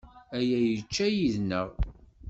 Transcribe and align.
Aya 0.37 0.59
yečča 0.65 1.05
yid-neɣ. 1.15 1.67